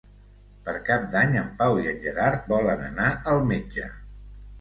Per 0.67 0.71
Cap 0.85 1.03
d'Any 1.15 1.35
en 1.41 1.51
Pau 1.59 1.77
i 1.81 1.85
en 1.91 1.99
Gerard 2.05 2.47
volen 2.53 2.81
anar 2.87 3.11
al 3.35 3.43
metge. 3.51 3.91